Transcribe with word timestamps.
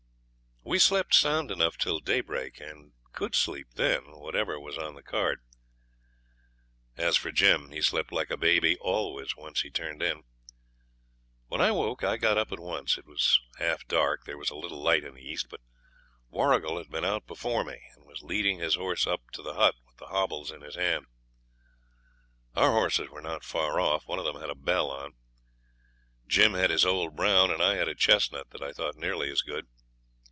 We 0.63 0.77
slept 0.77 1.15
sound 1.15 1.49
enough 1.49 1.75
till 1.75 1.99
daybreak, 1.99 2.61
and 2.61 2.93
COULD 3.13 3.33
SLEEP 3.35 3.67
then, 3.73 4.03
whatever 4.11 4.59
was 4.59 4.77
on 4.77 4.93
the 4.93 5.01
card. 5.01 5.39
As 6.95 7.17
for 7.17 7.31
Jim, 7.31 7.71
he 7.71 7.81
slept 7.81 8.11
like 8.11 8.29
a 8.29 8.37
baby 8.37 8.77
always 8.79 9.35
once 9.35 9.61
he 9.61 9.71
turned 9.71 10.03
in. 10.03 10.21
When 11.47 11.61
I 11.61 11.71
woke 11.71 12.03
I 12.03 12.17
got 12.17 12.37
up 12.37 12.51
at 12.51 12.59
once. 12.59 12.95
It 12.99 13.07
was 13.07 13.41
half 13.57 13.87
dark; 13.87 14.25
there 14.25 14.37
was 14.37 14.51
a 14.51 14.55
little 14.55 14.81
light 14.81 15.03
in 15.03 15.15
the 15.15 15.25
east. 15.27 15.47
But 15.49 15.61
Warrigal 16.29 16.77
had 16.77 16.89
been 16.91 17.03
out 17.03 17.25
before 17.25 17.65
me, 17.65 17.81
and 17.95 18.05
was 18.05 18.21
leading 18.21 18.59
his 18.59 18.75
horse 18.75 19.07
up 19.07 19.31
to 19.31 19.41
the 19.41 19.55
hut 19.55 19.73
with 19.87 19.97
the 19.97 20.07
hobbles 20.07 20.51
in 20.51 20.61
his 20.61 20.75
hand. 20.75 21.07
Our 22.55 22.71
horses 22.71 23.09
were 23.09 23.19
not 23.21 23.43
far 23.43 23.79
off; 23.79 24.07
one 24.07 24.19
of 24.19 24.25
them 24.25 24.39
had 24.39 24.51
a 24.51 24.55
bell 24.55 24.91
on. 24.91 25.15
Jim 26.27 26.53
had 26.53 26.69
his 26.69 26.85
old 26.85 27.15
brown, 27.15 27.49
and 27.49 27.63
I 27.63 27.75
had 27.75 27.87
a 27.87 27.95
chestnut 27.95 28.51
that 28.51 28.61
I 28.61 28.71
thought 28.73 28.95
nearly 28.95 29.29
as 29.31 29.41
good. 29.41 29.65